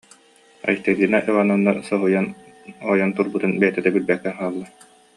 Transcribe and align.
Айталина 0.71 1.19
Ивановна 1.29 1.71
соһуйан 1.89 2.27
ойон 2.91 3.11
турбутун 3.17 3.51
бэйэтэ 3.59 3.79
да 3.83 3.89
билбэккэ 3.95 4.29
хаалла 4.37 4.67